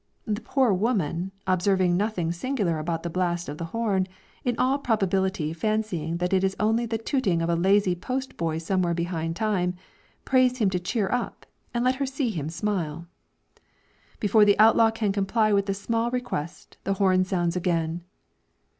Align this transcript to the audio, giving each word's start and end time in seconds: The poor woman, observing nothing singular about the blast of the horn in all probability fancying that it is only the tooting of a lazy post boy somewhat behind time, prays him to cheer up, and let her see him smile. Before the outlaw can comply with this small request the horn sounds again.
The 0.25 0.41
poor 0.41 0.73
woman, 0.73 1.31
observing 1.45 1.95
nothing 1.95 2.31
singular 2.31 2.79
about 2.79 3.03
the 3.03 3.09
blast 3.11 3.47
of 3.47 3.59
the 3.59 3.65
horn 3.65 4.07
in 4.43 4.57
all 4.57 4.79
probability 4.79 5.53
fancying 5.53 6.17
that 6.17 6.33
it 6.33 6.43
is 6.43 6.55
only 6.59 6.87
the 6.87 6.97
tooting 6.97 7.39
of 7.39 7.51
a 7.51 7.55
lazy 7.55 7.93
post 7.93 8.35
boy 8.35 8.57
somewhat 8.57 8.95
behind 8.95 9.35
time, 9.35 9.75
prays 10.25 10.57
him 10.57 10.71
to 10.71 10.79
cheer 10.79 11.09
up, 11.11 11.45
and 11.71 11.85
let 11.85 11.97
her 12.01 12.07
see 12.07 12.31
him 12.31 12.49
smile. 12.49 13.05
Before 14.19 14.43
the 14.43 14.57
outlaw 14.57 14.89
can 14.89 15.11
comply 15.11 15.53
with 15.53 15.67
this 15.67 15.79
small 15.81 16.09
request 16.09 16.79
the 16.83 16.93
horn 16.95 17.23
sounds 17.23 17.55
again. 17.55 18.01